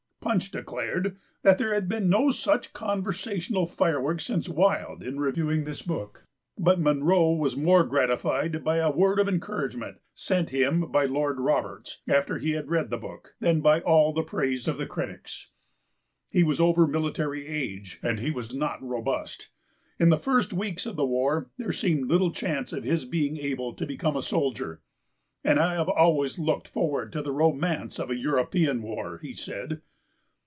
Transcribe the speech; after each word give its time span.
Punch 0.23 0.51
declared 0.51 1.17
that 1.41 1.57
there 1.57 1.73
had 1.73 1.89
been 1.89 2.07
no 2.07 2.29
such 2.29 2.73
conversational 2.73 3.65
fireworks 3.65 4.23
since 4.23 4.47
Wilde, 4.47 5.01
in 5.01 5.19
reviewing 5.19 5.63
this 5.65 5.81
book, 5.81 6.25
but 6.59 6.79
Munro 6.79 7.33
was 7.33 7.57
more 7.57 7.83
gratified 7.83 8.63
by 8.63 8.77
a 8.77 8.91
word 8.91 9.17
of 9.17 9.27
encouragement 9.27 9.97
sent 10.13 10.51
him 10.51 10.81
by 10.91 11.05
Lord 11.05 11.39
Roberts, 11.39 12.01
after 12.07 12.37
he 12.37 12.51
had 12.51 12.69
read 12.69 12.91
the 12.91 12.99
book, 12.99 13.35
than 13.39 13.61
by 13.61 13.81
all 13.81 14.13
the 14.13 14.21
praise 14.21 14.67
of 14.67 14.77
the 14.77 14.85
critics. 14.85 15.49
He 16.29 16.43
was 16.43 16.61
over 16.61 16.85
military 16.85 17.47
age 17.47 17.99
and 18.03 18.19
he 18.19 18.29
was 18.29 18.53
not 18.53 18.81
robust. 18.83 19.49
In 19.99 20.09
the 20.09 20.17
first 20.17 20.53
weeks 20.53 20.85
of 20.85 20.97
the 20.97 21.05
war 21.05 21.49
there 21.57 21.73
seemed 21.73 22.05
little 22.05 22.31
chance 22.31 22.71
of 22.73 22.83
his 22.83 23.05
being 23.05 23.37
able 23.37 23.73
to 23.73 23.87
become 23.87 24.15
a 24.15 24.21
soldier. 24.21 24.81
"And 25.43 25.59
I 25.59 25.73
have 25.73 25.89
always 25.89 26.37
looked 26.37 26.67
forward 26.67 27.11
to 27.13 27.23
the 27.23 27.31
romance 27.31 27.97
of 27.99 28.11
a 28.11 28.15
European 28.15 28.83
war," 28.83 29.17
he 29.17 29.33
said. 29.33 29.81